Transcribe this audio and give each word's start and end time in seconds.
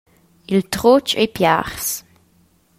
Il 0.53 0.61
trutg 0.75 1.09
ei 1.21 1.27
piars. 1.35 1.87